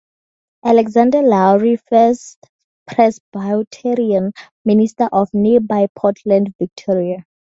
Alexander 0.65 1.21
Laurie, 1.21 1.75
first 1.77 2.47
Presbyterian 2.87 4.31
minister 4.65 5.07
of 5.13 5.29
nearby 5.31 5.85
Portland, 5.95 6.51
Victoria. 6.57 7.23